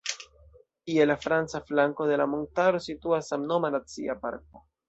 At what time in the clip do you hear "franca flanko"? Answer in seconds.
1.25-2.09